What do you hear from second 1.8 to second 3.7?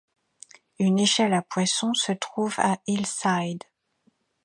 se trouve à Hillside.